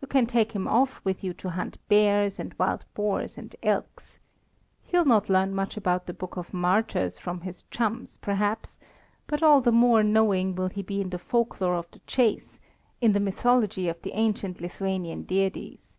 You 0.00 0.06
can 0.06 0.26
take 0.26 0.52
him 0.52 0.68
off 0.68 1.00
with 1.04 1.24
you 1.24 1.34
to 1.34 1.50
hunt 1.50 1.76
bears 1.88 2.38
and 2.38 2.54
wild 2.56 2.84
boars 2.94 3.36
and 3.36 3.52
elks. 3.64 4.20
He'll 4.84 5.04
not 5.04 5.28
learn 5.28 5.52
much 5.56 5.76
about 5.76 6.06
the 6.06 6.12
book 6.14 6.36
of 6.36 6.54
martyrs 6.54 7.18
from 7.18 7.40
his 7.40 7.64
chums, 7.72 8.16
perhaps, 8.18 8.78
but 9.26 9.42
all 9.42 9.60
the 9.60 9.72
more 9.72 10.04
knowing 10.04 10.54
will 10.54 10.68
he 10.68 10.82
be 10.82 11.00
in 11.00 11.10
the 11.10 11.18
folklore 11.18 11.74
of 11.74 11.90
the 11.90 11.98
chase, 12.06 12.60
in 13.00 13.10
the 13.12 13.18
mythology 13.18 13.88
of 13.88 14.00
the 14.02 14.12
ancient 14.12 14.60
Lithuanian 14.60 15.22
deities. 15.24 15.98